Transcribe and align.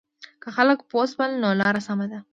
که 0.41 0.49
خلک 0.55 0.79
پوه 0.89 1.05
شول 1.11 1.31
نو 1.41 1.49
لاره 1.59 1.81
سمه 1.87 2.05
ده. 2.11 2.19